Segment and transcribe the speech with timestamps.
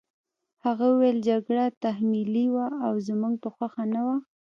[0.65, 4.17] هغه وویل جګړه تحمیلي وه او زموږ په خوښه نه وه